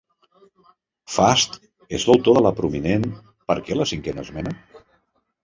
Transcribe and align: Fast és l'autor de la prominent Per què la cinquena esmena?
Fast 1.15 1.59
és 1.97 2.07
l'autor 2.07 2.39
de 2.39 2.43
la 2.47 2.53
prominent 2.61 3.07
Per 3.53 3.59
què 3.69 3.79
la 3.79 3.87
cinquena 3.93 4.27
esmena? 4.27 4.57